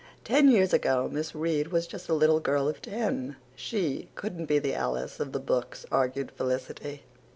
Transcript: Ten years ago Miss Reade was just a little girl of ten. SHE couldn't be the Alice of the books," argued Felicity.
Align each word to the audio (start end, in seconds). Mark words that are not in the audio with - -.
Ten 0.23 0.47
years 0.47 0.73
ago 0.73 1.07
Miss 1.07 1.35
Reade 1.35 1.67
was 1.67 1.85
just 1.85 2.09
a 2.09 2.15
little 2.15 2.39
girl 2.39 2.67
of 2.67 2.81
ten. 2.81 3.35
SHE 3.55 4.09
couldn't 4.15 4.47
be 4.47 4.57
the 4.57 4.73
Alice 4.73 5.19
of 5.19 5.31
the 5.31 5.39
books," 5.39 5.85
argued 5.91 6.31
Felicity. 6.31 7.03